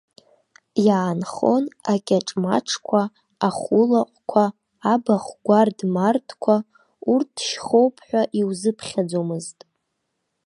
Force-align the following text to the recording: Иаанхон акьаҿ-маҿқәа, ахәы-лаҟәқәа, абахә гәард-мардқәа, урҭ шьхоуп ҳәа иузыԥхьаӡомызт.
Иаанхон 0.85 1.63
акьаҿ-маҿқәа, 1.93 3.01
ахәы-лаҟәқәа, 3.47 4.43
абахә 4.93 5.31
гәард-мардқәа, 5.45 6.55
урҭ 7.11 7.33
шьхоуп 7.47 7.95
ҳәа 8.07 8.21
иузыԥхьаӡомызт. 8.39 9.59